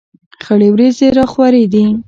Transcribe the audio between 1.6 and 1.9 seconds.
دي.